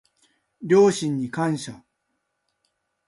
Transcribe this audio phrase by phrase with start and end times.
[0.63, 1.83] 両親に感謝